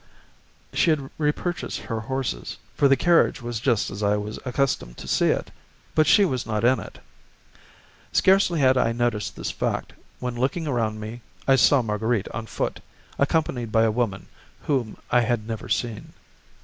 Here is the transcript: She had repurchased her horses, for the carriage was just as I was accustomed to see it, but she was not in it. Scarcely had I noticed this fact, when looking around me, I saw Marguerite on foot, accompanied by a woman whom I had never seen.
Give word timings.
She 0.73 0.89
had 0.89 1.11
repurchased 1.19 1.81
her 1.81 1.99
horses, 1.99 2.57
for 2.73 2.87
the 2.87 2.95
carriage 2.95 3.39
was 3.43 3.59
just 3.59 3.91
as 3.91 4.01
I 4.01 4.17
was 4.17 4.39
accustomed 4.45 4.97
to 4.97 5.07
see 5.07 5.27
it, 5.27 5.51
but 5.93 6.07
she 6.07 6.25
was 6.25 6.43
not 6.43 6.63
in 6.63 6.79
it. 6.79 6.97
Scarcely 8.11 8.61
had 8.61 8.77
I 8.79 8.93
noticed 8.93 9.35
this 9.35 9.51
fact, 9.51 9.93
when 10.19 10.33
looking 10.33 10.65
around 10.65 10.99
me, 10.99 11.21
I 11.47 11.55
saw 11.55 11.83
Marguerite 11.83 12.29
on 12.29 12.47
foot, 12.47 12.79
accompanied 13.19 13.71
by 13.71 13.83
a 13.83 13.91
woman 13.91 14.25
whom 14.63 14.97
I 15.11 15.21
had 15.21 15.47
never 15.47 15.69
seen. 15.69 16.11